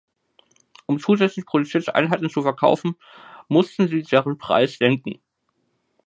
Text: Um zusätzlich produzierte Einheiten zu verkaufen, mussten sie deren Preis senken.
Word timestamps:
Um 0.87 0.97
zusätzlich 0.97 1.45
produzierte 1.45 1.93
Einheiten 1.93 2.27
zu 2.31 2.41
verkaufen, 2.41 2.95
mussten 3.49 3.87
sie 3.87 4.01
deren 4.01 4.39
Preis 4.39 4.79
senken. 4.79 5.21